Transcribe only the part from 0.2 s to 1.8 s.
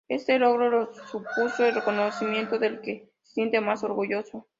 logro le supuso el